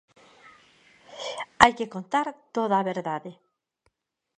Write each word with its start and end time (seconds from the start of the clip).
Hai 1.61 1.73
que 1.77 1.91
contar 1.95 2.27
toda 2.55 2.75
a 2.77 2.87
verdade. 2.91 3.31